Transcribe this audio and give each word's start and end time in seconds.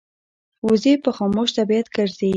وزې 0.67 0.93
په 1.03 1.09
خاموش 1.17 1.49
طبیعت 1.57 1.87
ګرځي 1.95 2.29